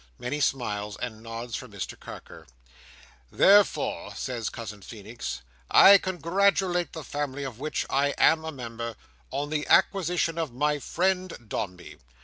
Many 0.17 0.39
smiles 0.39 0.97
and 0.97 1.21
nods 1.21 1.55
from 1.55 1.73
Mr 1.73 1.93
Carker. 1.99 2.47
"Therefore," 3.31 4.15
says 4.15 4.49
Cousin 4.49 4.81
Feenix, 4.81 5.41
"I 5.69 5.99
congratulate 5.99 6.93
the 6.93 7.03
family 7.03 7.43
of 7.43 7.59
which 7.59 7.85
I 7.87 8.15
am 8.17 8.43
a 8.43 8.51
member, 8.51 8.95
on 9.29 9.51
the 9.51 9.67
acquisition 9.67 10.39
of 10.39 10.53
my 10.55 10.79
friend 10.79 11.47
Dombey. 11.47 11.97